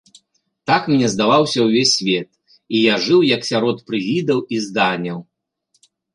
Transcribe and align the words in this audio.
Так 0.69 0.85
мне 0.91 1.09
здаваўся 1.13 1.59
ўвесь 1.65 1.91
свет, 1.97 2.27
і 2.73 2.81
я 2.85 2.95
жыў 3.05 3.19
як 3.35 3.47
сярод 3.51 3.77
прывідаў 3.93 4.43
і 4.57 4.65
зданяў. 4.67 5.19